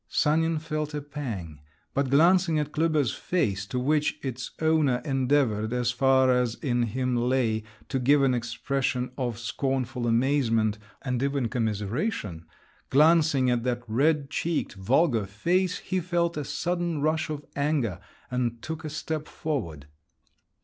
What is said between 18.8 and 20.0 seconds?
a step forward.